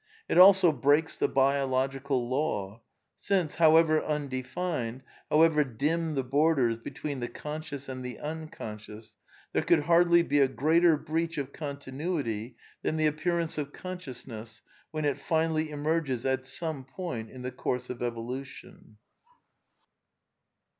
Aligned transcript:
It 0.27 0.39
also 0.39 0.71
breaks 0.71 1.15
the 1.15 1.27
biological 1.27 2.27
law; 2.27 2.81
since, 3.17 3.57
however 3.57 4.03
undefined, 4.03 5.03
how 5.29 5.43
ever 5.43 5.63
dim 5.63 6.15
the 6.15 6.23
borders 6.23 6.77
between 6.77 7.19
the 7.19 7.27
conscious 7.27 7.87
and 7.87 8.03
the 8.03 8.15
uncon 8.19 8.79
scious, 8.81 9.13
there 9.53 9.61
could 9.61 9.81
hardly 9.81 10.23
be 10.23 10.39
a 10.39 10.47
greater 10.47 10.97
breach 10.97 11.37
of 11.37 11.53
continuity 11.53 12.57
than 12.81 12.97
the 12.97 13.05
appearance 13.05 13.59
of 13.59 13.73
consciousness 13.73 14.63
when 14.89 15.05
it 15.05 15.19
finally 15.19 15.69
emerges 15.69 16.25
at 16.25 16.47
some 16.47 16.83
point 16.83 17.29
in 17.29 17.43
the 17.43 17.51
course 17.51 17.91
of 17.91 18.01
evolution. 18.01 18.97